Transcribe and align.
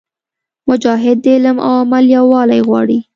مجاهد 0.69 1.17
د 1.23 1.25
علم 1.35 1.57
او 1.65 1.73
عمل 1.81 2.05
یووالی 2.17 2.59
غواړي. 2.67 2.99